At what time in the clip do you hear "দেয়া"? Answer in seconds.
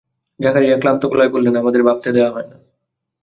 2.11-2.29